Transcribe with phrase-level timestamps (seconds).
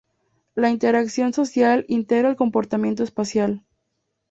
[0.55, 3.63] La interacción social integra el comportamiento espacial.